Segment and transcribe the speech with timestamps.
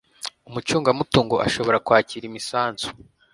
[0.49, 2.87] Umucungamutungo ashobora kwakira imisanzu